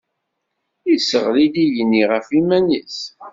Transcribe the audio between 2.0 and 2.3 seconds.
ɣef